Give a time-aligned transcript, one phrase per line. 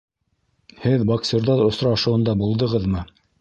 [0.85, 3.05] Һеҙ боксерҙар осрашыуында булдығыҙмы